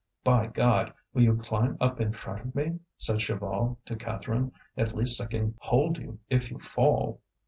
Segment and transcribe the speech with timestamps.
[0.23, 0.95] "By God!
[1.13, 4.51] will you climb up in front of me?" said Chaval to Catherine.
[4.75, 7.21] "At least I can hold you if you fall."